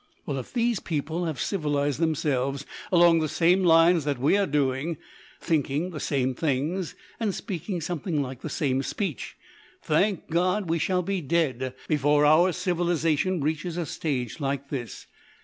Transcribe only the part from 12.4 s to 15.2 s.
civilisation reaches a stage like this.